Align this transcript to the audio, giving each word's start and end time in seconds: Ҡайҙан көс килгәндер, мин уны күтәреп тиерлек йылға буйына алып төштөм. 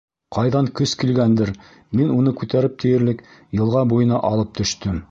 Ҡайҙан 0.35 0.69
көс 0.79 0.93
килгәндер, 1.03 1.51
мин 2.01 2.15
уны 2.17 2.35
күтәреп 2.41 2.77
тиерлек 2.85 3.25
йылға 3.61 3.87
буйына 3.95 4.25
алып 4.33 4.61
төштөм. 4.63 4.97